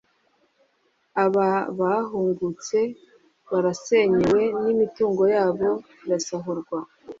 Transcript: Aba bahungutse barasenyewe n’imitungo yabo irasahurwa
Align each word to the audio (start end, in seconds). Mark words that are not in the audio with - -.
Aba 1.23 1.49
bahungutse 1.79 2.79
barasenyewe 3.49 4.41
n’imitungo 4.63 5.23
yabo 5.35 5.69
irasahurwa 6.05 6.77